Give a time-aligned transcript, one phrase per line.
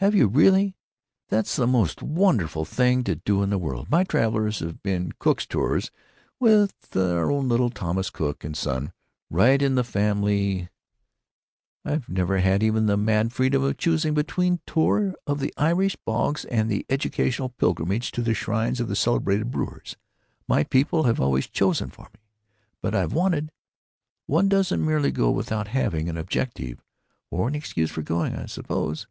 [0.00, 0.76] "Have you really?
[1.30, 3.88] That's the most wonderful thing to do in the world.
[3.88, 5.90] My travels have been Cook's tours,
[6.38, 8.92] with our own little Thomas Cook and Son
[9.30, 9.82] right in the
[11.82, 15.96] family—I've never even had the mad freedom of choosing between a tour of the Irish
[16.04, 19.96] bogs and an educational pilgrimage to the shrines of celebrated brewers.
[20.46, 22.20] My people have always chosen for me.
[22.82, 26.82] But I've wanted——One doesn't merely go without having an objective,
[27.30, 29.06] or an excuse for going, I suppose."